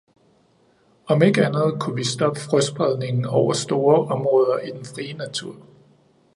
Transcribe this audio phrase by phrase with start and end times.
[1.05, 5.55] Om ikke andet kunne vi stoppe frøspredningen over store områder i den frie natur!